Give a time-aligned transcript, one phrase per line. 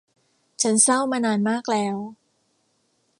[0.61, 1.95] ฉันเศร้ามานานมากแล้ว